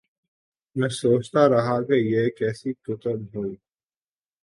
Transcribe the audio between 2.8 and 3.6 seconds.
کتب ہوں۔